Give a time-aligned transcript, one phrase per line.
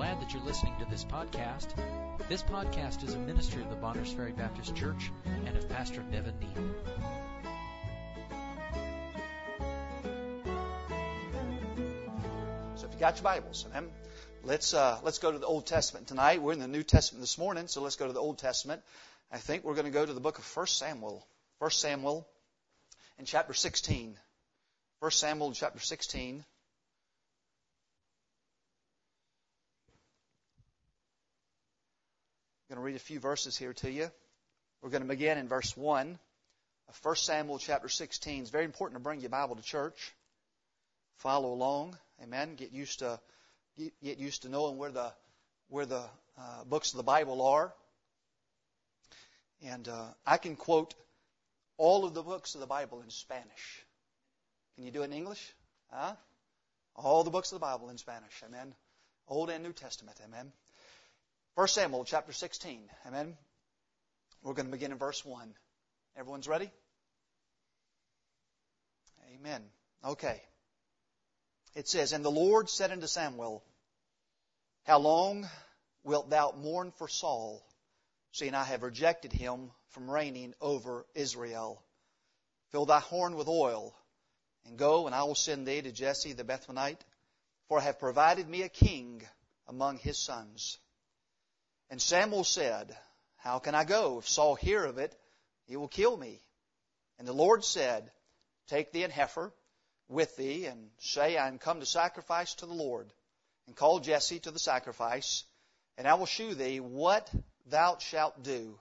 [0.00, 1.74] glad that you're listening to this podcast.
[2.26, 5.12] This podcast is a ministry of the Bonners Ferry Baptist Church
[5.44, 6.74] and of Pastor Nevin Neal.
[12.76, 13.90] So if you got your Bibles, amen.
[14.42, 16.40] Let's uh, let's go to the Old Testament tonight.
[16.40, 18.80] We're in the New Testament this morning, so let's go to the Old Testament.
[19.30, 21.26] I think we're going to go to the book of 1 Samuel.
[21.58, 22.26] 1 Samuel
[23.18, 24.18] in chapter 16.
[25.00, 26.42] 1 Samuel chapter 16.
[32.70, 34.08] I'm going to read a few verses here to you.
[34.80, 36.16] We're going to begin in verse 1
[36.88, 38.42] of 1 Samuel chapter 16.
[38.42, 40.12] It's very important to bring your Bible to church.
[41.16, 41.98] Follow along.
[42.22, 42.54] Amen.
[42.54, 43.18] Get used to
[43.76, 45.12] get used to knowing where the
[45.68, 46.04] where the
[46.38, 47.72] uh, books of the Bible are.
[49.66, 50.94] And uh, I can quote
[51.76, 53.84] all of the books of the Bible in Spanish.
[54.76, 55.54] Can you do it in English?
[55.90, 56.14] Huh?
[56.94, 58.44] All the books of the Bible in Spanish.
[58.46, 58.72] Amen.
[59.26, 60.20] Old and New Testament.
[60.24, 60.52] Amen.
[61.56, 62.80] 1 Samuel chapter 16.
[63.08, 63.36] Amen.
[64.42, 65.52] We're going to begin in verse 1.
[66.16, 66.70] Everyone's ready?
[69.34, 69.62] Amen.
[70.04, 70.40] Okay.
[71.74, 73.64] It says, And the Lord said unto Samuel,
[74.84, 75.48] How long
[76.04, 77.66] wilt thou mourn for Saul,
[78.32, 81.82] seeing I have rejected him from reigning over Israel?
[82.70, 83.92] Fill thy horn with oil,
[84.66, 87.00] and go, and I will send thee to Jesse the Bethlehemite,
[87.66, 89.22] for I have provided me a king
[89.66, 90.78] among his sons.
[91.90, 92.96] And Samuel said,
[93.36, 94.18] How can I go?
[94.18, 95.14] If Saul hear of it,
[95.66, 96.40] he will kill me.
[97.18, 98.10] And the Lord said,
[98.68, 99.52] Take thee an heifer
[100.08, 103.12] with thee, and say, I am come to sacrifice to the Lord.
[103.66, 105.44] And call Jesse to the sacrifice,
[105.98, 107.30] and I will shew thee what
[107.66, 108.78] thou shalt do.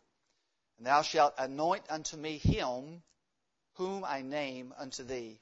[0.77, 3.03] And thou shalt anoint unto me him
[3.73, 5.39] whom I name unto thee.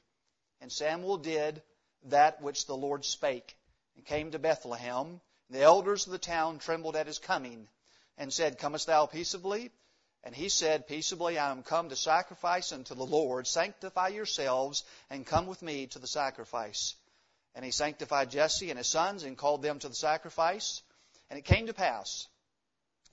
[0.62, 1.62] And Samuel did
[2.06, 3.56] that which the Lord spake,
[3.96, 5.22] and came to Bethlehem.
[5.50, 7.68] The elders of the town trembled at his coming
[8.18, 9.72] and said, Comest thou peaceably?
[10.24, 13.48] And he said, Peaceably I am come to sacrifice unto the Lord.
[13.48, 16.96] Sanctify yourselves and come with me to the sacrifice.
[17.56, 20.82] And he sanctified Jesse and his sons and called them to the sacrifice.
[21.30, 22.28] And it came to pass,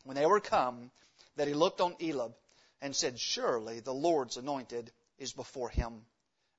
[0.04, 0.90] when they were come,
[1.36, 2.34] that he looked on Eliab
[2.80, 6.04] and said, Surely the Lord's anointed is before him.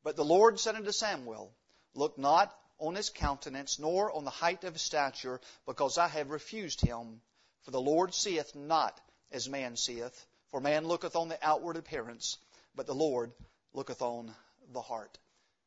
[0.04, 1.52] But the Lord said unto Samuel,
[1.94, 6.30] Look not on his countenance, nor on the height of his stature, because I have
[6.30, 7.22] refused him.
[7.64, 9.00] For the Lord seeth not
[9.32, 12.38] as man seeth, for man looketh on the outward appearance,
[12.76, 13.32] but the Lord
[13.74, 14.34] looketh on
[14.72, 15.18] the heart.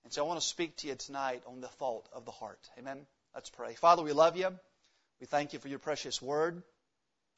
[0.05, 2.61] And so I want to speak to you tonight on the thought of the heart.
[2.79, 3.07] Amen.
[3.35, 3.75] Let's pray.
[3.75, 4.49] Father, we love you.
[5.21, 6.63] We thank you for your precious word.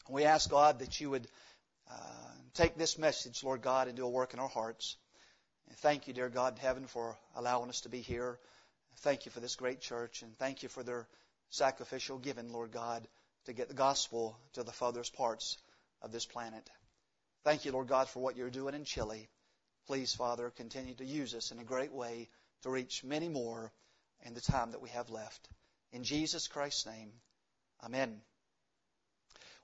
[0.09, 1.27] We ask God that you would
[1.91, 1.95] uh,
[2.55, 4.97] take this message, Lord God, and do a work in our hearts.
[5.69, 8.39] And thank you, dear God in heaven, for allowing us to be here.
[8.99, 11.07] Thank you for this great church, and thank you for their
[11.51, 13.07] sacrificial giving, Lord God,
[13.47, 15.59] to get the gospel to the farthest parts
[16.03, 16.69] of this planet.
[17.45, 19.29] Thank you, Lord God, for what you're doing in Chile.
[19.87, 22.29] Please, Father, continue to use us in a great way
[22.63, 23.73] to reach many more
[24.27, 25.49] in the time that we have left.
[25.93, 27.13] In Jesus Christ's name,
[27.83, 28.21] Amen.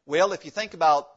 [0.06, 1.08] Well, if you think about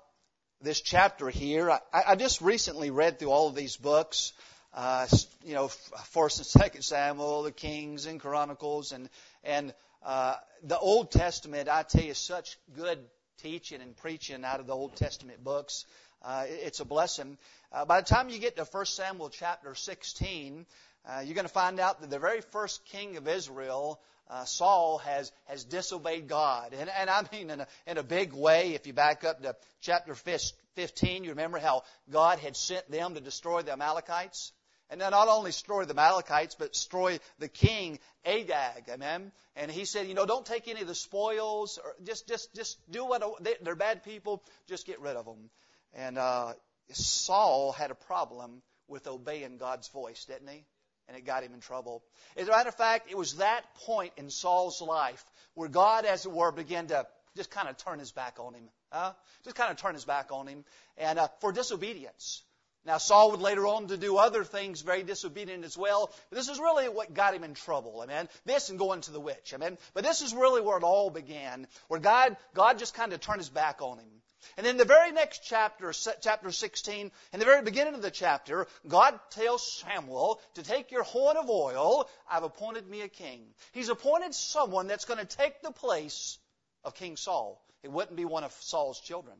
[0.62, 4.34] this chapter here, I, I just recently read through all of these books
[4.74, 5.08] uh,
[5.44, 5.68] you know,
[6.12, 9.10] First and Second Samuel, the Kings and Chronicles, and
[9.44, 11.70] and uh, the Old Testament.
[11.70, 13.00] I tell you, such good
[13.42, 15.86] teaching and preaching out of the Old Testament books.
[16.24, 17.38] Uh, it's a blessing.
[17.72, 20.66] Uh, by the time you get to 1 Samuel chapter 16,
[21.08, 24.98] uh, you're going to find out that the very first king of Israel, uh, Saul,
[25.00, 28.74] has has disobeyed God, and and I mean in a in a big way.
[28.74, 33.22] If you back up to chapter 15, you remember how God had sent them to
[33.22, 34.52] destroy the Amalekites.
[34.90, 38.90] And not only destroy the Amalekites, but destroy the king Agag.
[38.90, 39.32] Amen.
[39.56, 42.78] And he said, you know, don't take any of the spoils, or just just just
[42.90, 43.24] do what
[43.62, 44.44] they're bad people.
[44.68, 45.50] Just get rid of them.
[45.94, 46.54] And uh,
[46.92, 50.66] Saul had a problem with obeying God's voice, didn't he?
[51.08, 52.04] And it got him in trouble.
[52.38, 56.26] As a matter of fact, it was that point in Saul's life where God, as
[56.26, 57.06] it were, began to
[57.36, 58.64] just kind of turn his back on him.
[58.92, 59.14] Huh?
[59.44, 60.66] Just kind of turn his back on him,
[60.98, 62.44] and uh, for disobedience.
[62.86, 66.12] Now, Saul would later on to do other things very disobedient as well.
[66.30, 68.02] But this is really what got him in trouble.
[68.02, 68.30] Amen.
[68.46, 69.54] This and going to the witch.
[69.54, 69.78] Amen.
[69.94, 73.40] But this is really where it all began, where God, God just kind of turned
[73.40, 74.08] his back on him.
[74.58, 75.92] And in the very next chapter,
[76.22, 81.04] chapter 16, in the very beginning of the chapter, God tells Samuel to take your
[81.04, 82.10] horn of oil.
[82.30, 83.42] I've appointed me a king.
[83.74, 86.38] He's appointed someone that's going to take the place
[86.86, 87.62] of King Saul.
[87.84, 89.36] It wouldn't be one of Saul's children.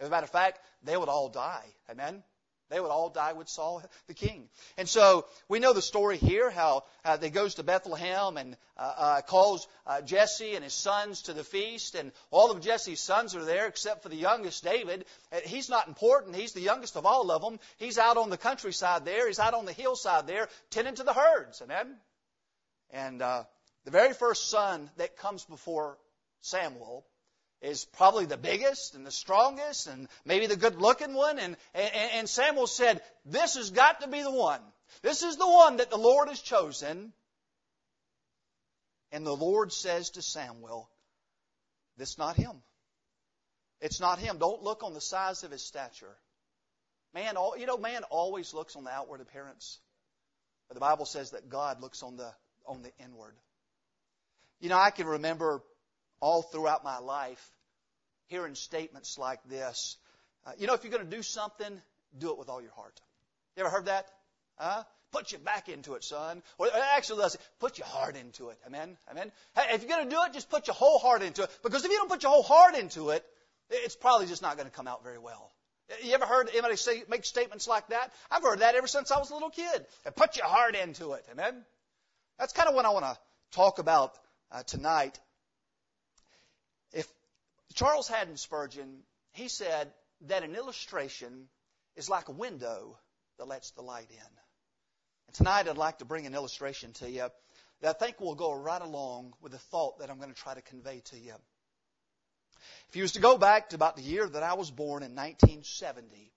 [0.00, 1.66] As a matter of fact, they would all die.
[1.90, 2.22] Amen.
[2.70, 4.48] They would all die with Saul, the king.
[4.76, 8.94] And so we know the story here how uh, they goes to Bethlehem and uh,
[8.96, 13.34] uh, calls uh, Jesse and his sons to the feast, and all of Jesse's sons
[13.34, 15.04] are there except for the youngest David.
[15.44, 16.36] He's not important.
[16.36, 17.58] He's the youngest of all of them.
[17.78, 19.26] He's out on the countryside there.
[19.26, 21.62] He's out on the hillside there, tending to the herds.
[21.62, 21.96] Amen.
[22.90, 23.44] And uh,
[23.84, 25.98] the very first son that comes before
[26.40, 27.04] Samuel
[27.60, 31.38] is probably the biggest and the strongest and maybe the good looking one.
[31.38, 34.60] And, and, and Samuel said, This has got to be the one.
[35.02, 37.12] This is the one that the Lord has chosen.
[39.10, 40.88] And the Lord says to Samuel,
[41.96, 42.62] This is not him.
[43.80, 44.38] It's not him.
[44.38, 46.16] Don't look on the size of his stature.
[47.14, 49.78] Man, you know, man always looks on the outward appearance.
[50.68, 52.30] But the Bible says that God looks on the
[52.66, 53.34] on the inward.
[54.60, 55.62] You know, I can remember
[56.20, 57.52] all throughout my life
[58.26, 59.96] hearing statements like this.
[60.46, 61.80] Uh, you know, if you're going to do something,
[62.18, 63.00] do it with all your heart.
[63.56, 64.06] You ever heard that?
[64.56, 64.84] Huh?
[65.10, 66.42] Put your back into it, son.
[66.58, 68.58] Or actually, let's put your heart into it.
[68.66, 68.96] Amen.
[69.10, 69.32] Amen.
[69.54, 71.50] Hey, if you're going to do it, just put your whole heart into it.
[71.62, 73.24] Because if you don't put your whole heart into it,
[73.70, 75.50] it's probably just not going to come out very well.
[76.02, 78.12] You ever heard anybody say make statements like that?
[78.30, 79.86] I've heard that ever since I was a little kid.
[80.16, 81.24] Put your heart into it.
[81.32, 81.64] Amen.
[82.38, 83.16] That's kind of what I want to
[83.52, 84.12] talk about
[84.52, 85.18] uh, tonight.
[87.74, 89.92] Charles Haddon Spurgeon, he said
[90.22, 91.48] that an illustration
[91.96, 92.98] is like a window
[93.38, 94.38] that lets the light in.
[95.26, 97.28] And tonight I'd like to bring an illustration to you
[97.80, 100.54] that I think will go right along with the thought that I'm going to try
[100.54, 101.34] to convey to you.
[102.88, 105.14] If you was to go back to about the year that I was born in
[105.14, 106.32] 1970,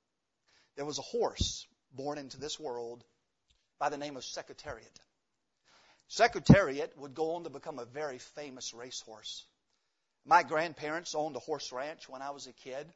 [0.75, 3.03] there was a horse born into this world
[3.79, 4.99] by the name of Secretariat.
[6.07, 9.45] Secretariat would go on to become a very famous racehorse.
[10.25, 12.87] My grandparents owned a horse ranch when I was a kid,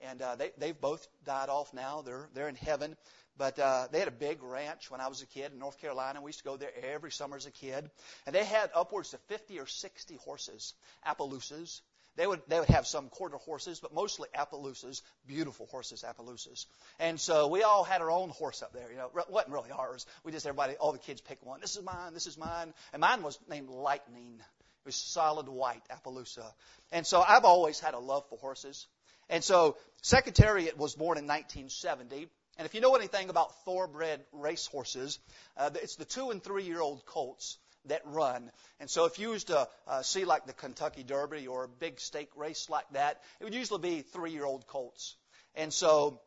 [0.00, 2.02] and uh, they, they've both died off now.
[2.02, 2.96] They're, they're in heaven.
[3.38, 6.20] But uh, they had a big ranch when I was a kid in North Carolina.
[6.20, 7.90] We used to go there every summer as a kid.
[8.26, 10.74] And they had upwards of 50 or 60 horses,
[11.06, 11.80] Appaloosas,
[12.16, 16.66] they would, they would have some quarter horses, but mostly Appaloosas, beautiful horses, Appaloosas.
[16.98, 18.90] And so we all had our own horse up there.
[18.90, 20.04] You know, it wasn't really ours.
[20.22, 21.60] We just, everybody, all the kids picked one.
[21.60, 22.74] This is mine, this is mine.
[22.92, 24.40] And mine was named Lightning.
[24.82, 26.52] It was solid white Appaloosa.
[26.90, 28.86] And so I've always had a love for horses.
[29.28, 32.28] And so Secretariat was born in 1970.
[32.58, 35.18] And if you know anything about thoroughbred racehorses,
[35.56, 38.50] uh, it's the two and three year old colts that run.
[38.80, 42.00] And so if you used to uh, see like the Kentucky Derby or a big
[42.00, 45.16] stake race like that, it would usually be three-year-old colts.
[45.54, 46.20] And so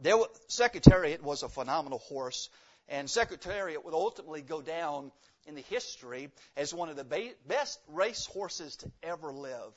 [0.00, 0.16] there,
[0.48, 2.50] Secretariat was a phenomenal horse,
[2.88, 5.12] and Secretariat would ultimately go down
[5.46, 9.72] in the history as one of the ba- best race horses to ever live.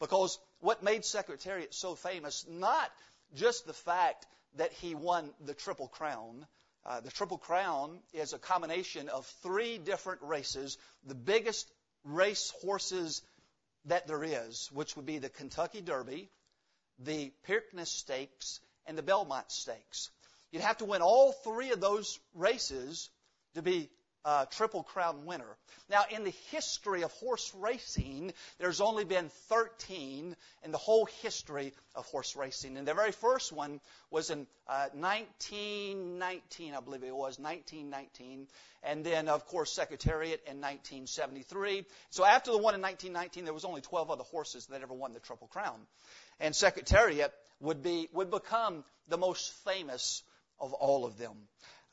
[0.00, 2.90] Because what made Secretariat so famous, not
[3.34, 4.26] just the fact
[4.56, 6.46] that he won the Triple Crown,
[6.86, 11.70] uh, the Triple Crown is a combination of three different races, the biggest
[12.04, 13.22] race horses
[13.86, 16.30] that there is, which would be the Kentucky Derby,
[16.98, 20.10] the Preakness Stakes, and the Belmont Stakes.
[20.52, 23.10] You'd have to win all three of those races
[23.54, 23.90] to be
[24.24, 25.56] uh, Triple Crown winner.
[25.90, 31.72] Now, in the history of horse racing, there's only been 13 in the whole history
[31.94, 32.76] of horse racing.
[32.76, 33.80] And the very first one
[34.10, 38.46] was in uh, 1919, I believe it was, 1919.
[38.82, 41.84] And then, of course, Secretariat in 1973.
[42.10, 45.12] So after the one in 1919, there was only 12 other horses that ever won
[45.12, 45.78] the Triple Crown.
[46.40, 50.22] And Secretariat would, be, would become the most famous
[50.58, 51.34] of all of them.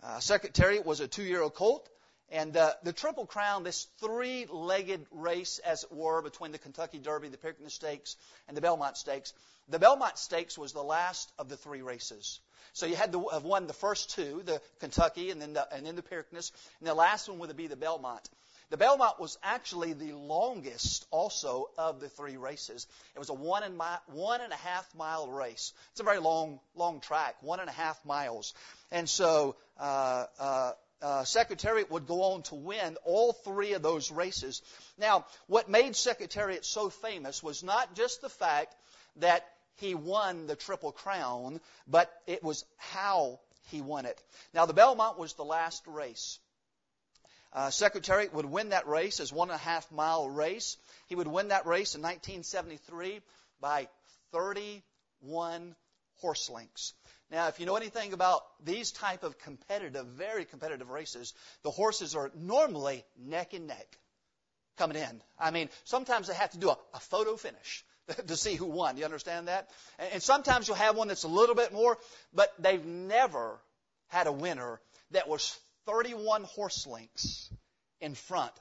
[0.04, 1.88] Uh, Secretariat was a two-year-old colt.
[2.32, 6.98] And uh, the Triple Crown, this three legged race, as it were, between the Kentucky
[6.98, 8.16] Derby, the Preakness Stakes,
[8.48, 9.34] and the Belmont Stakes,
[9.68, 12.40] the Belmont Stakes was the last of the three races.
[12.74, 15.86] So you had to have won the first two, the Kentucky and then the, and
[15.86, 18.30] then the Preakness, and the last one would be the Belmont.
[18.70, 22.88] The Belmont was actually the longest also of the three races.
[23.14, 25.74] It was a one and, mi- one and a half mile race.
[25.92, 28.54] It's a very long, long track, one and a half miles.
[28.90, 30.72] And so, uh, uh,
[31.02, 34.62] uh, Secretariat would go on to win all three of those races.
[34.98, 38.76] Now, what made Secretariat so famous was not just the fact
[39.18, 39.46] that
[39.78, 43.40] he won the Triple Crown, but it was how
[43.70, 44.22] he won it.
[44.54, 46.40] Now, the Belmont was the last race.
[47.54, 50.78] Uh, Secretariat would win that race as one and a half mile race.
[51.08, 53.22] He would win that race in 1973
[53.60, 53.90] by
[54.32, 55.76] 31
[56.22, 56.94] horse lengths.
[57.32, 61.34] Now, if you know anything about these type of competitive, very competitive races,
[61.64, 63.98] the horses are normally neck and neck
[64.78, 65.22] coming in.
[65.40, 67.86] I mean, sometimes they have to do a, a photo finish
[68.28, 68.96] to see who won.
[68.96, 69.70] Do You understand that?
[70.12, 71.98] And sometimes you'll have one that's a little bit more,
[72.34, 73.60] but they've never
[74.10, 77.50] had a winner that was 31 horse lengths
[78.02, 78.52] in front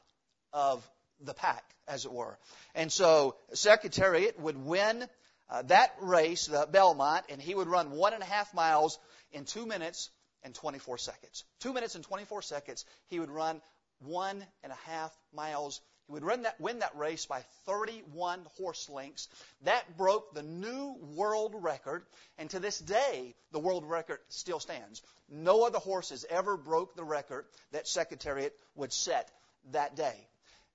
[0.53, 0.89] of
[1.21, 2.39] the pack, as it were.
[2.75, 5.07] And so Secretariat would win
[5.51, 8.99] uh, that race, the Belmont, and he would run one and a half miles
[9.33, 10.11] in two minutes
[10.43, 11.45] and 24 seconds.
[11.61, 13.61] Two minutes and 24 seconds, he would run
[14.01, 15.81] one and a half miles.
[16.07, 19.29] He would run that, win that race by 31 horse lengths.
[19.63, 22.05] That broke the new world record,
[22.39, 25.03] and to this day, the world record still stands.
[25.29, 29.31] No other horses ever broke the record that Secretariat would set
[29.73, 30.29] that day.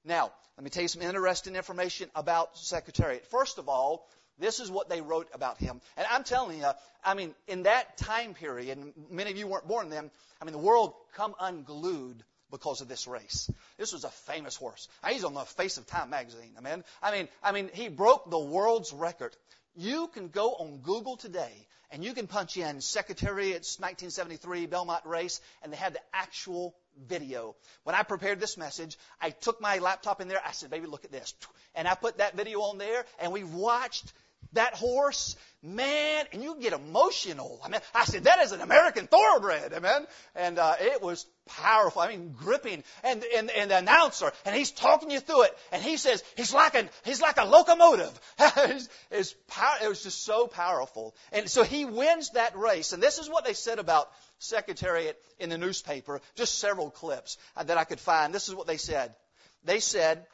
[0.04, 3.26] Now, let me tell you some interesting information about Secretariat.
[3.26, 4.08] First of all,
[4.40, 5.82] this is what they wrote about him.
[5.98, 6.70] And I'm telling you,
[7.04, 10.12] I mean, in that time period, and many of you weren't born then,
[10.42, 13.50] I mean, the world come unglued because of this race.
[13.78, 14.88] This was a famous horse.
[15.08, 16.52] He's on the face of Time magazine.
[16.58, 19.36] I mean, I mean, I mean, he broke the world's record.
[19.76, 25.40] You can go on Google today and you can punch in Secretariat's 1973 Belmont race,
[25.62, 26.76] and they have the actual
[27.08, 27.56] video.
[27.84, 30.42] When I prepared this message, I took my laptop in there.
[30.46, 31.34] I said, baby, look at this.
[31.76, 34.12] And I put that video on there, and we watched
[34.56, 37.60] that horse, man, and you get emotional.
[37.64, 40.06] I mean, I said, that is an American thoroughbred, amen?
[40.36, 42.02] And uh, it was powerful.
[42.02, 42.84] I mean, gripping.
[43.04, 46.54] And, and, and the announcer, and he's talking you through it, and he says, he's
[46.54, 48.20] like a, he's like a locomotive.
[48.40, 49.36] it's, it's
[49.82, 51.16] it was just so powerful.
[51.32, 54.10] And so he wins that race, and this is what they said about
[54.40, 58.34] Secretariat in the newspaper, just several clips uh, that I could find.
[58.34, 59.16] This is what they said.
[59.64, 60.26] They said,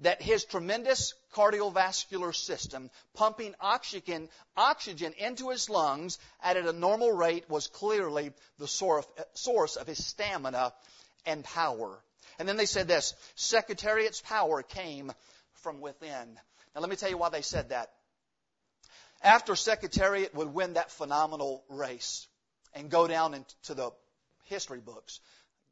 [0.00, 7.48] that his tremendous cardiovascular system pumping oxygen, oxygen into his lungs at a normal rate
[7.48, 10.72] was clearly the source of his stamina
[11.26, 11.98] and power.
[12.38, 15.12] And then they said this, Secretariat's power came
[15.62, 16.38] from within.
[16.74, 17.90] Now let me tell you why they said that.
[19.22, 22.26] After Secretariat would win that phenomenal race
[22.74, 23.90] and go down into the
[24.44, 25.20] history books,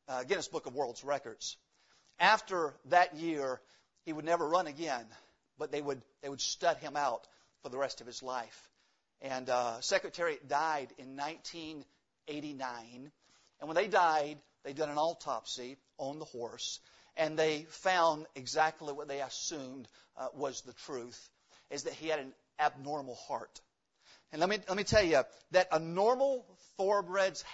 [0.07, 1.57] uh, Guinness Book of World's Records,
[2.21, 3.61] after that year,
[4.09, 5.05] he would never run again,
[5.59, 7.27] but they would, they would stud him out
[7.63, 8.71] for the rest of his life.
[9.21, 13.13] And uh, Secretariat died in 1989.
[13.61, 16.81] And when they died, they did an autopsy on the horse,
[17.19, 19.87] and they found exactly what they assumed
[20.17, 21.29] uh, was the truth,
[21.71, 23.61] is that he had an abnormal heart.
[24.33, 26.47] And let me, let me tell you that a normal
[26.79, 27.45] thoroughbred's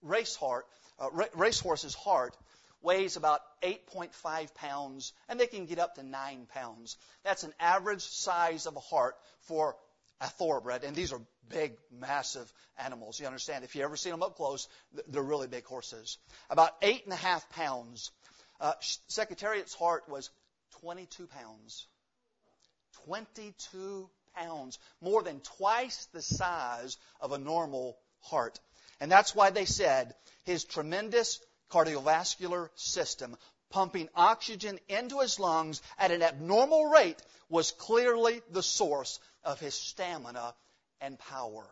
[0.00, 0.64] race heart,
[0.98, 2.34] uh, racehorse's heart
[2.82, 6.96] weighs about 8.5 pounds, and they can get up to 9 pounds.
[7.24, 9.76] That's an average size of a heart for
[10.20, 13.20] a thoroughbred, and these are big, massive animals.
[13.20, 13.64] You understand?
[13.64, 14.68] If you ever seen them up close,
[15.08, 16.18] they're really big horses.
[16.50, 18.10] About eight and a half pounds.
[18.60, 18.72] Uh,
[19.06, 20.30] Secretariat's heart was
[20.80, 21.86] 22 pounds.
[23.06, 28.58] 22 pounds, more than twice the size of a normal heart.
[29.00, 33.36] And that's why they said his tremendous cardiovascular system,
[33.70, 39.74] pumping oxygen into his lungs at an abnormal rate, was clearly the source of his
[39.74, 40.54] stamina
[41.00, 41.66] and power.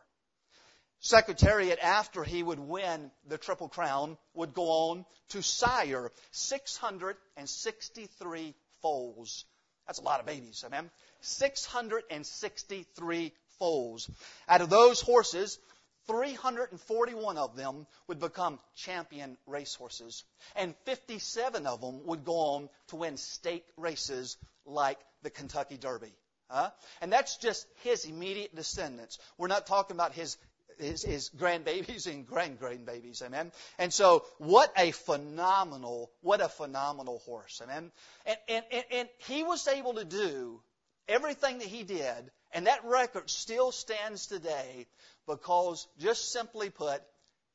[1.00, 9.44] Secretariat, after he would win the Triple Crown, would go on to sire 663 foals.
[9.86, 10.90] That's a lot of babies, amen?
[11.20, 14.10] 663 foals.
[14.48, 15.58] Out of those horses,
[16.06, 22.96] 341 of them would become champion racehorses, and 57 of them would go on to
[22.96, 26.12] win state races like the Kentucky Derby.
[26.48, 26.70] Huh?
[27.00, 29.18] And that's just his immediate descendants.
[29.36, 30.36] We're not talking about his
[30.78, 33.50] his, his grandbabies and grand grandbabies, amen.
[33.78, 37.90] And so, what a phenomenal, what a phenomenal horse, amen.
[38.26, 40.60] And, and, and, and he was able to do
[41.08, 44.86] everything that he did, and that record still stands today
[45.26, 47.02] because, just simply put,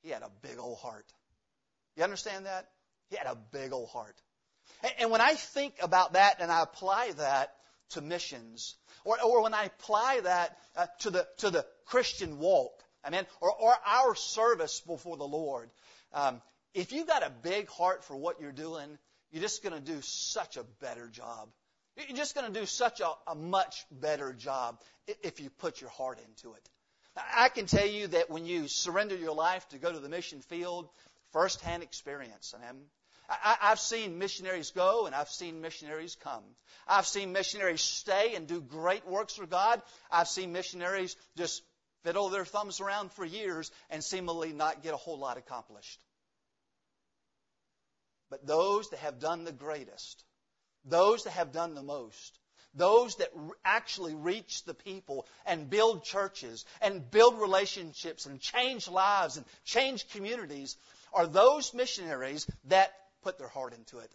[0.02, 1.06] he had a big old heart.
[1.96, 2.70] You understand that?
[3.10, 4.16] He had a big old heart.
[4.84, 7.54] And, and when I think about that and I apply that
[7.92, 12.72] to missions, or, or when I apply that uh, to the to the Christian walk,
[13.04, 15.70] I mean, or, or our service before the Lord,
[16.14, 16.42] um,
[16.74, 18.98] if you've got a big heart for what you're doing,
[19.32, 21.50] you're just going to do such a better job.
[21.98, 24.80] You're just going to do such a, a much better job
[25.24, 26.70] if you put your heart into it.
[27.16, 30.42] I can tell you that when you surrender your life to go to the mission
[30.42, 30.90] field,
[31.34, 32.54] firsthand experience.
[32.68, 32.80] And
[33.30, 36.44] I, have seen missionaries go and I've seen missionaries come.
[36.88, 39.82] I've seen missionaries stay and do great works for God.
[40.10, 41.64] I've seen missionaries just
[42.04, 46.02] fiddle their thumbs around for years and seemingly not get a whole lot accomplished.
[48.30, 50.24] But those that have done the greatest,
[50.86, 52.40] those that have done the most,
[52.74, 53.30] those that
[53.66, 60.10] actually reach the people and build churches and build relationships and change lives and change
[60.10, 60.78] communities
[61.14, 64.12] are those missionaries that put their heart into it.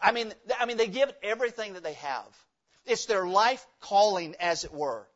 [0.00, 2.26] I mean, I mean, they give everything that they have.
[2.86, 5.06] It's their life calling, as it were.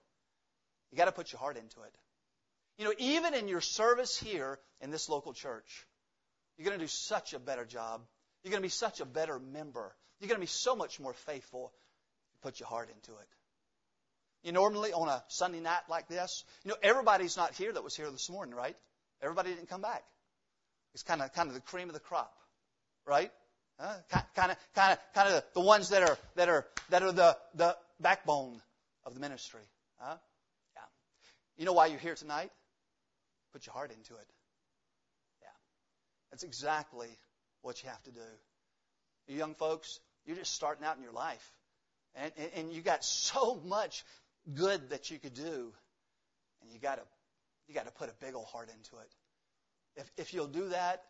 [0.90, 1.94] You got to put your heart into it.
[2.78, 5.86] You know, even in your service here in this local church,
[6.56, 8.02] you're going to do such a better job.
[8.42, 9.94] You're going to be such a better member.
[10.22, 11.72] You're going to be so much more faithful.
[12.42, 13.26] Put your heart into it.
[14.44, 17.96] You normally on a Sunday night like this, you know, everybody's not here that was
[17.96, 18.76] here this morning, right?
[19.20, 20.04] Everybody didn't come back.
[20.94, 22.32] It's kind of kind of the cream of the crop,
[23.04, 23.32] right?
[23.78, 27.36] Kind of kind of kind of the ones that are that are that are the
[27.54, 28.62] the backbone
[29.04, 29.62] of the ministry.
[29.98, 30.16] Huh?
[30.76, 30.82] Yeah.
[31.56, 32.50] You know why you're here tonight?
[33.52, 34.28] Put your heart into it.
[35.40, 35.48] Yeah.
[36.30, 37.08] That's exactly
[37.62, 38.20] what you have to do.
[39.26, 41.52] You young folks, you're just starting out in your life.
[42.14, 44.04] And, and, and you got so much
[44.54, 45.72] good that you could do.
[46.62, 47.02] And you got to
[47.68, 49.10] you got to put a big old heart into it.
[49.96, 51.02] If, if you'll do that,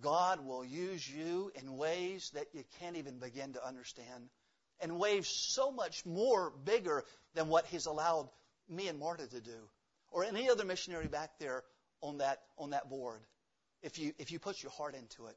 [0.00, 4.28] God will use you in ways that you can't even begin to understand,
[4.80, 8.28] and ways so much more bigger than what He's allowed
[8.68, 9.68] me and Marta to do,
[10.10, 11.62] or any other missionary back there
[12.00, 13.20] on that on that board.
[13.82, 15.36] If you if you put your heart into it,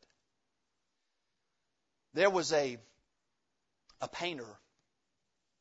[2.13, 2.77] there was a
[4.01, 4.48] a painter,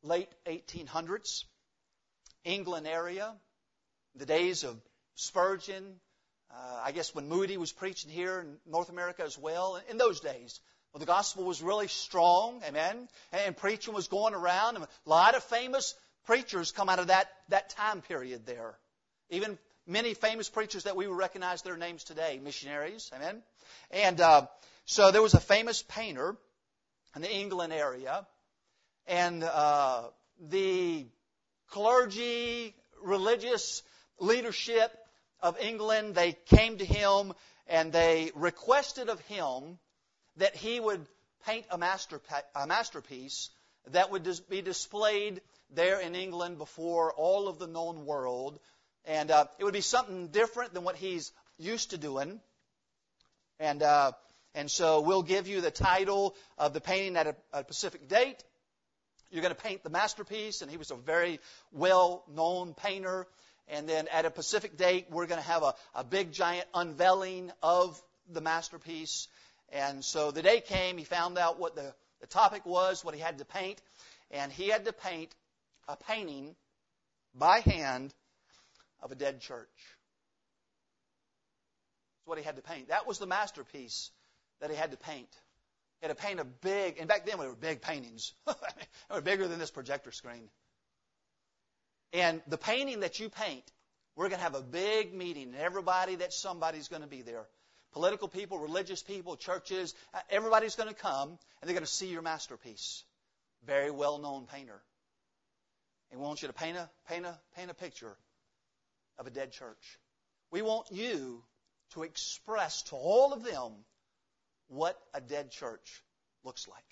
[0.02, 1.44] late 1800s,
[2.44, 3.32] England area,
[4.14, 4.80] the days of
[5.14, 6.00] Spurgeon,
[6.50, 10.20] uh, I guess when Moody was preaching here in North America as well, in those
[10.20, 10.61] days,
[10.92, 15.44] well, the gospel was really strong, amen, and preaching was going around, a lot of
[15.44, 15.94] famous
[16.25, 18.75] preachers come out of that, that time period there.
[19.28, 23.42] Even many famous preachers that we would recognize their names today, missionaries, amen.
[23.90, 24.47] And uh,
[24.85, 26.37] so there was a famous painter
[27.14, 28.26] in the England area,
[29.07, 30.02] and uh,
[30.49, 31.07] the
[31.69, 33.83] clergy, religious
[34.19, 34.97] leadership
[35.40, 37.33] of England, they came to him
[37.67, 39.79] and they requested of him
[40.37, 41.07] that he would
[41.47, 42.21] paint a, master,
[42.55, 43.50] a masterpiece
[43.88, 45.40] that would be displayed
[45.75, 48.59] there in England before all of the known world.
[49.05, 52.40] And uh, it would be something different than what he's used to doing.
[53.59, 54.12] And, uh,
[54.54, 58.42] and so we'll give you the title of the painting at a, a specific date.
[59.30, 61.38] You're going to paint the masterpiece, and he was a very
[61.72, 63.26] well known painter.
[63.68, 67.52] And then at a specific date, we're going to have a, a big giant unveiling
[67.62, 69.28] of the masterpiece.
[69.72, 73.20] And so the day came, he found out what the, the topic was, what he
[73.20, 73.80] had to paint,
[74.32, 75.32] and he had to paint
[75.86, 76.56] a painting
[77.32, 78.12] by hand
[79.00, 79.68] of a dead church.
[82.16, 82.88] That's what he had to paint.
[82.88, 84.10] That was the masterpiece
[84.61, 85.29] that he had to paint.
[86.01, 88.33] He had to paint a big, and back then they were big paintings.
[88.46, 88.55] they
[89.14, 90.49] were bigger than this projector screen.
[92.12, 93.64] And the painting that you paint,
[94.16, 97.46] we're going to have a big meeting, and everybody that somebody's going to be there.
[97.92, 102.07] Political people, religious people, churches, uh, everybody's going to come, and they're going to see
[102.07, 103.05] your masterpiece.
[103.66, 104.81] Very well known painter.
[106.11, 108.16] And we want you to paint a, paint, a, paint a picture
[109.18, 109.99] of a dead church.
[110.51, 111.42] We want you
[111.94, 113.73] to express to all of them
[114.70, 116.02] what a dead church
[116.44, 116.85] looks like.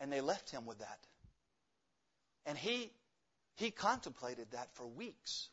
[0.00, 0.98] And they left him with that.
[2.46, 2.90] And he
[3.56, 5.48] he contemplated that for weeks,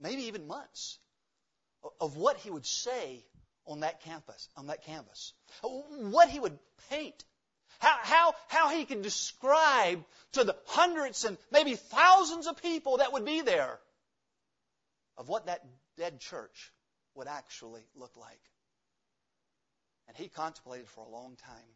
[0.00, 0.98] maybe even months,
[2.00, 3.24] of what he would say
[3.66, 6.58] on that campus, on that canvas, what he would
[6.90, 7.24] paint,
[7.78, 13.12] how, how, how he could describe to the hundreds and maybe thousands of people that
[13.12, 13.78] would be there
[15.16, 15.64] of what that
[15.96, 16.72] dead church
[17.14, 18.40] would actually look like.
[20.10, 21.70] And he contemplated for a long time.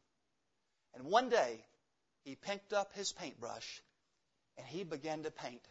[0.92, 1.61] And one day,
[2.25, 3.81] he picked up his paintbrush
[4.59, 5.62] and he began to paint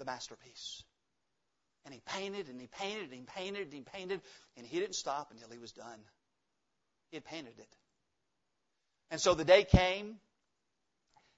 [0.00, 0.82] the masterpiece.
[1.84, 4.20] And he painted and he painted and he painted and he painted,
[4.56, 6.00] and he didn't stop until he was done.
[7.12, 7.76] He had painted it.
[9.12, 10.16] And so the day came,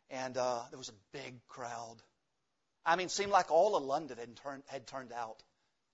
[0.09, 1.97] and uh, there was a big crowd.
[2.87, 5.43] I mean, it seemed like all of London had turned, had turned out.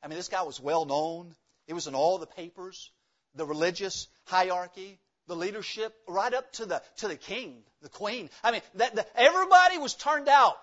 [0.00, 1.34] I mean, this guy was well known.
[1.66, 2.92] It was in all the papers.
[3.34, 8.28] The religious hierarchy the leadership, right up to the to the king, the queen.
[8.42, 10.58] I mean, that, the, everybody was turned out,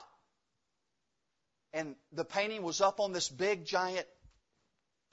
[1.73, 4.05] and the painting was up on this big giant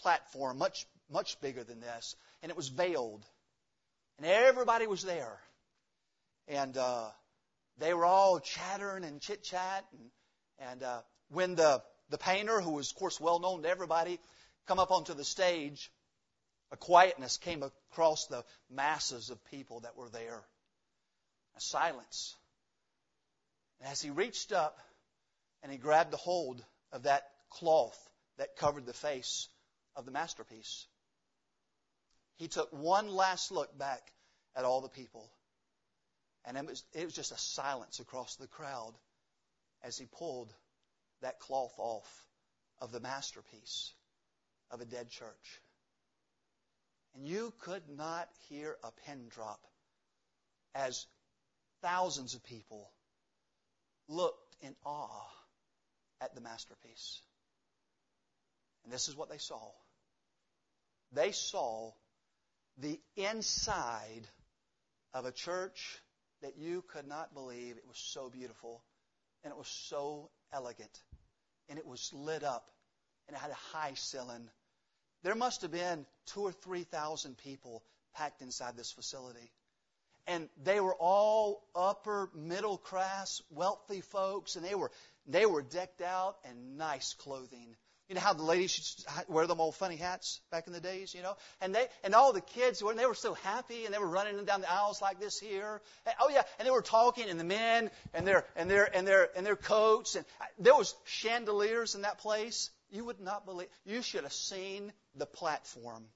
[0.00, 3.24] platform, much much bigger than this, and it was veiled,
[4.18, 5.38] and everybody was there,
[6.48, 7.08] and uh,
[7.78, 10.10] they were all chattering and chit chat, and
[10.70, 14.18] and uh, when the the painter, who was of course well known to everybody,
[14.66, 15.90] come up onto the stage
[16.72, 20.42] a quietness came across the masses of people that were there.
[21.56, 22.36] A silence
[23.80, 24.78] And as he reached up
[25.62, 27.98] and he grabbed a hold of that cloth
[28.38, 29.48] that covered the face
[29.94, 30.86] of the masterpiece,
[32.36, 34.12] he took one last look back
[34.54, 35.30] at all the people.
[36.44, 38.94] And it was, it was just a silence across the crowd
[39.82, 40.52] as he pulled
[41.22, 42.26] that cloth off
[42.78, 43.92] of the masterpiece
[44.70, 45.60] of a dead church.
[47.16, 49.60] And you could not hear a pin drop
[50.74, 51.06] as
[51.82, 52.90] thousands of people
[54.08, 55.26] looked in awe
[56.20, 57.20] at the masterpiece.
[58.84, 59.70] And this is what they saw.
[61.12, 61.92] They saw
[62.78, 64.28] the inside
[65.14, 65.98] of a church
[66.42, 67.76] that you could not believe.
[67.76, 68.82] It was so beautiful
[69.42, 71.02] and it was so elegant
[71.68, 72.70] and it was lit up
[73.26, 74.48] and it had a high ceiling.
[75.26, 77.82] There must have been two or three thousand people
[78.14, 79.50] packed inside this facility.
[80.28, 84.92] And they were all upper middle class, wealthy folks, and they were
[85.26, 87.74] they were decked out in nice clothing.
[88.08, 91.12] You know how the ladies to wear them old funny hats back in the days,
[91.12, 91.36] you know?
[91.60, 94.44] And they and all the kids when they were so happy and they were running
[94.44, 95.82] down the aisles like this here.
[96.06, 99.08] And, oh yeah, and they were talking and the men and their and their and
[99.08, 102.70] their and their coats and uh, there was chandeliers in that place.
[102.96, 106.06] You would not believe you should have seen the platform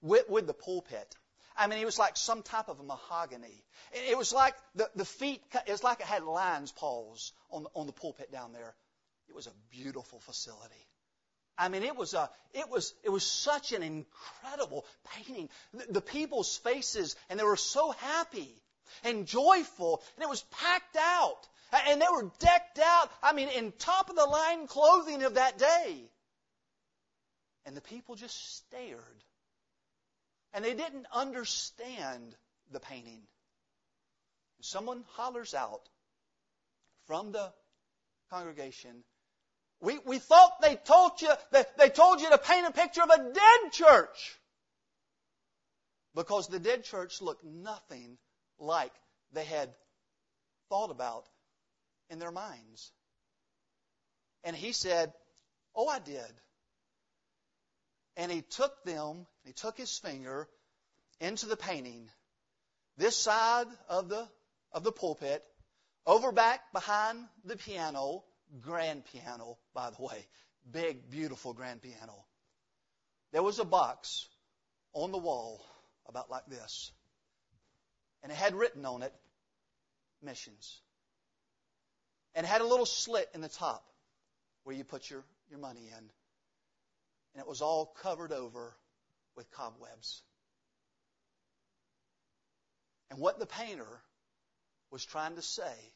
[0.00, 1.16] with, with the pulpit.
[1.56, 3.64] I mean, it was like some type of mahogany.
[3.92, 7.86] It was like the, the feet, it was like it had lion's paws on, on
[7.86, 8.76] the pulpit down there.
[9.28, 10.86] It was a beautiful facility.
[11.58, 15.48] I mean, it was a, it was, it was such an incredible painting.
[15.74, 18.54] The, the people's faces, and they were so happy
[19.02, 21.48] and joyful, and it was packed out.
[21.88, 25.58] And they were decked out, I mean, in top of the line clothing of that
[25.58, 26.10] day.
[27.64, 29.24] And the people just stared.
[30.52, 32.34] And they didn't understand
[32.72, 33.20] the painting.
[34.60, 35.82] Someone hollers out
[37.06, 37.52] from the
[38.30, 39.04] congregation,
[39.80, 43.10] we, we thought they told you that they told you to paint a picture of
[43.10, 44.38] a dead church.
[46.14, 48.18] Because the dead church looked nothing
[48.58, 48.92] like
[49.32, 49.70] they had
[50.68, 51.24] thought about
[52.10, 52.90] in their minds.
[54.42, 55.12] And he said,
[55.74, 56.32] Oh, I did.
[58.18, 60.48] And he took them, he took his finger
[61.20, 62.10] into the painting,
[62.96, 64.28] this side of the,
[64.72, 65.42] of the pulpit,
[66.04, 68.24] over back behind the piano,
[68.60, 70.26] grand piano, by the way.
[70.70, 72.24] Big, beautiful grand piano.
[73.32, 74.26] There was a box
[74.92, 75.64] on the wall
[76.06, 76.90] about like this.
[78.22, 79.14] And it had written on it,
[80.22, 80.80] missions.
[82.34, 83.84] And it had a little slit in the top
[84.64, 86.10] where you put your, your money in.
[87.38, 88.74] And it was all covered over
[89.36, 90.22] with cobwebs.
[93.10, 94.02] And what the painter
[94.90, 95.92] was trying to say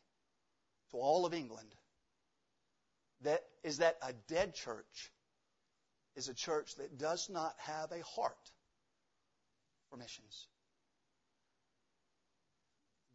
[0.92, 1.74] to all of England
[3.22, 5.11] that is that a dead church
[6.14, 8.52] is a church that does not have a heart
[9.90, 10.46] for missions.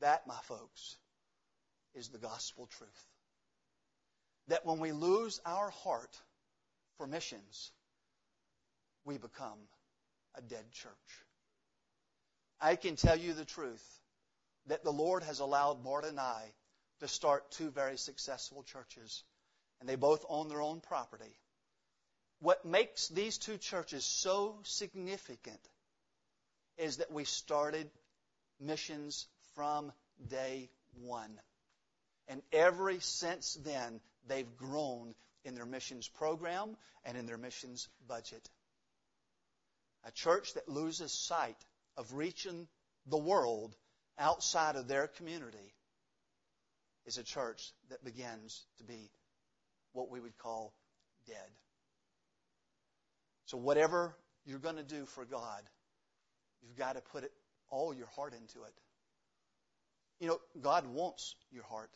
[0.01, 0.97] That, my folks,
[1.95, 3.07] is the gospel truth.
[4.49, 6.19] That when we lose our heart
[6.97, 7.71] for missions,
[9.07, 9.57] we become
[10.35, 10.91] a dead church.
[12.59, 13.83] I can tell you the truth
[14.67, 16.51] that the Lord has allowed Bart and I
[16.99, 19.23] to start two very successful churches
[19.79, 21.39] and they both own their own property.
[22.39, 25.59] What makes these two churches so significant
[26.77, 27.89] is that we started
[28.59, 29.91] missions from
[30.29, 30.69] day
[31.01, 31.39] one.
[32.27, 35.15] And every since then, they've grown
[35.45, 38.49] in their missions program and in their missions budget.
[40.07, 41.57] A church that loses sight
[41.97, 42.69] of reaching
[43.07, 43.75] the world
[44.17, 45.73] outside of their community
[47.05, 49.11] is a church that begins to be
[49.91, 50.73] what we would call
[51.27, 51.49] dead.
[53.47, 54.15] So, whatever
[54.45, 55.61] you're going to do for God,
[56.61, 57.31] you've got to put it,
[57.69, 58.73] all your heart into it.
[60.21, 61.91] You know, God wants your heart.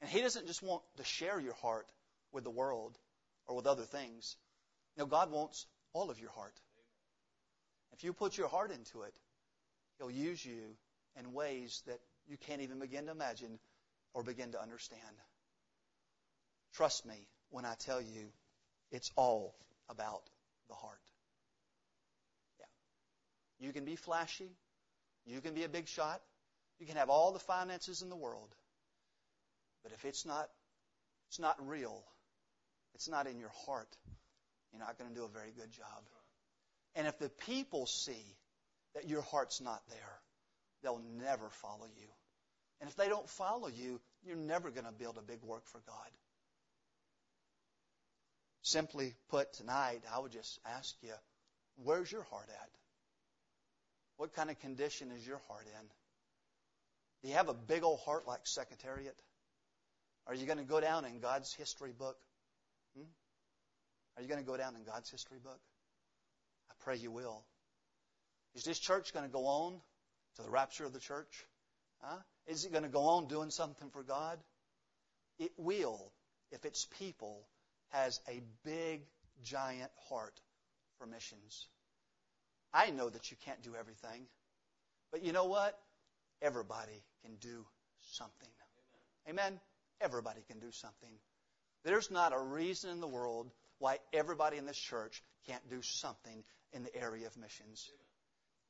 [0.00, 1.86] And He doesn't just want to share your heart
[2.32, 2.98] with the world
[3.46, 4.36] or with other things.
[4.96, 6.54] No, God wants all of your heart.
[7.92, 9.14] If you put your heart into it,
[9.98, 10.76] He'll use you
[11.18, 13.58] in ways that you can't even begin to imagine
[14.14, 15.02] or begin to understand.
[16.74, 18.32] Trust me when I tell you
[18.90, 19.54] it's all
[19.88, 20.22] about
[20.68, 20.98] the heart.
[22.58, 23.66] Yeah.
[23.66, 24.50] You can be flashy.
[25.26, 26.20] You can be a big shot.
[26.78, 28.54] You can have all the finances in the world.
[29.82, 30.48] But if it's not
[31.28, 32.02] it's not real,
[32.94, 33.96] it's not in your heart,
[34.72, 36.02] you're not going to do a very good job.
[36.94, 38.24] And if the people see
[38.94, 40.20] that your heart's not there,
[40.82, 42.08] they'll never follow you.
[42.80, 45.80] And if they don't follow you, you're never going to build a big work for
[45.86, 46.10] God.
[48.62, 51.12] Simply put, tonight, I would just ask you,
[51.82, 52.68] where's your heart at?
[54.16, 55.86] What kind of condition is your heart in?
[57.22, 59.16] Do you have a big old heart like Secretariat?
[60.26, 62.16] Are you going to go down in God's history book?
[62.96, 63.04] Hmm?
[64.16, 65.58] Are you going to go down in God's history book?
[66.80, 67.44] Pray you will.
[68.54, 69.80] Is this church going to go on
[70.36, 71.46] to the rapture of the church?
[72.00, 72.16] Huh?
[72.46, 74.38] Is it going to go on doing something for God?
[75.38, 76.12] It will
[76.50, 77.46] if its people
[77.90, 79.02] has a big,
[79.42, 80.40] giant heart
[80.98, 81.68] for missions.
[82.72, 84.26] I know that you can't do everything.
[85.10, 85.78] But you know what?
[86.40, 87.66] Everybody can do
[88.12, 88.48] something.
[89.28, 89.48] Amen.
[89.50, 89.60] Amen.
[90.00, 91.10] Everybody can do something.
[91.84, 96.44] There's not a reason in the world why everybody in this church can't do something
[96.72, 97.90] in the area of missions.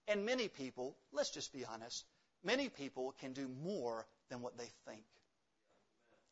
[0.08, 2.04] And many people, let's just be honest,
[2.42, 5.04] many people can do more than what they think.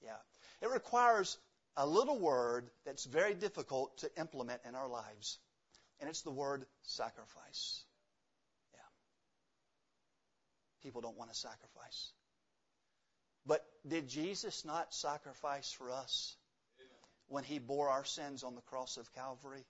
[0.03, 0.17] Yeah.
[0.63, 1.39] It requires
[1.77, 5.39] a little word that's very difficult to implement in our lives,
[6.01, 7.85] and it's the word sacrifice.
[8.73, 8.81] Yeah.
[10.83, 12.13] People don't want to sacrifice.
[13.47, 16.37] But did Jesus not sacrifice for us
[17.29, 19.65] when he bore our sins on the cross of Calvary?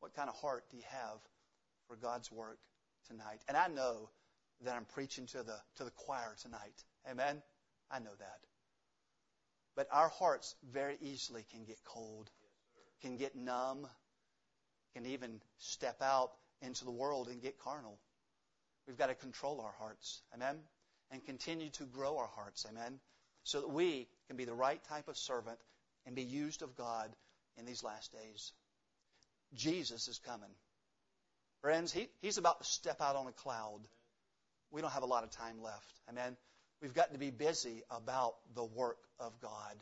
[0.00, 1.18] What kind of heart do you have
[1.86, 2.58] for God's work
[3.08, 3.40] tonight?
[3.48, 4.10] And I know
[4.64, 6.84] that I'm preaching to the to the choir tonight.
[7.10, 7.42] Amen.
[7.90, 8.40] I know that.
[9.76, 12.30] But our hearts very easily can get cold,
[13.00, 13.86] can get numb,
[14.94, 17.98] can even step out into the world and get carnal.
[18.86, 20.22] We've got to control our hearts.
[20.34, 20.56] Amen.
[21.10, 22.66] And continue to grow our hearts.
[22.68, 22.98] Amen.
[23.44, 25.58] So that we can be the right type of servant
[26.06, 27.14] and be used of God
[27.56, 28.52] in these last days.
[29.54, 30.50] Jesus is coming.
[31.60, 33.80] Friends, he, he's about to step out on a cloud.
[34.70, 36.00] We don't have a lot of time left.
[36.08, 36.36] Amen.
[36.80, 39.76] We've got to be busy about the work of God.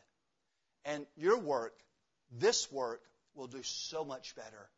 [0.85, 1.75] And your work,
[2.39, 3.03] this work,
[3.35, 4.71] will do so much better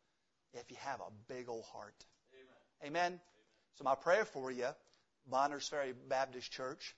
[0.53, 1.95] if you have a big old heart.
[2.33, 2.87] Amen.
[2.87, 3.05] Amen.
[3.05, 3.19] Amen.
[3.75, 4.67] So my prayer for you,
[5.27, 6.95] Bonners Ferry Baptist Church,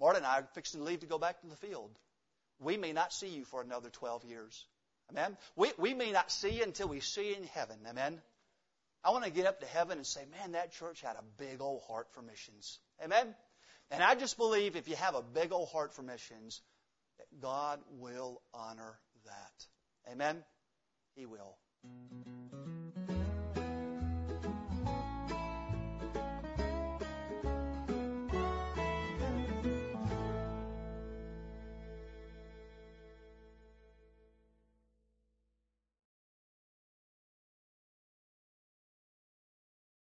[0.00, 1.90] Marta and I are fixing to leave to go back to the field.
[2.58, 4.64] We may not see you for another 12 years.
[5.10, 5.36] Amen.
[5.56, 7.76] We, we may not see you until we see you in heaven.
[7.88, 8.20] Amen.
[9.04, 11.60] I want to get up to heaven and say, man, that church had a big
[11.60, 12.78] old heart for missions.
[13.04, 13.34] Amen.
[13.90, 16.62] And I just believe if you have a big old heart for missions,
[17.18, 20.12] that God will honor that.
[20.12, 20.42] Amen?
[21.14, 21.56] He will.